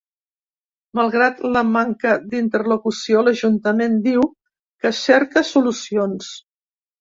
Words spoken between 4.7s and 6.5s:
que cerca solucions.